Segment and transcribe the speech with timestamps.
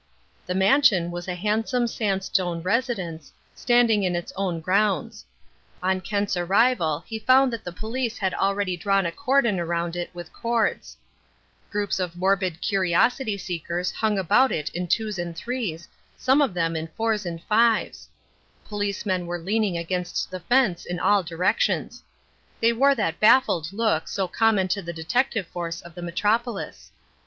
[0.47, 5.25] The mansion was a handsome sandstone residence, standing in its own grounds.
[5.83, 10.09] On Kent's arrival he found that the police had already drawn a cordon around it
[10.11, 10.97] with cords.
[11.69, 15.87] Groups of morbid curiosity seekers hung about it in twos and threes,
[16.17, 18.09] some of them in fours and fives.
[18.65, 22.01] Policemen were leaning against the fence in all directions.
[22.59, 26.91] They wore that baffled look so common to the detective force of the metropolis.